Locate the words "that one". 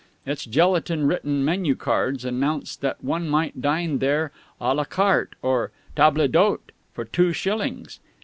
2.81-3.29